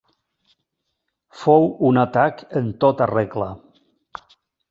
[1.41, 3.51] Fou un atac en tota regla.